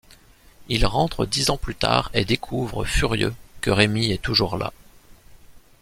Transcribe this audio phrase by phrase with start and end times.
[0.67, 4.73] Il rentre dix ans plus tard et découvre, furieux, que Rémi est toujours là.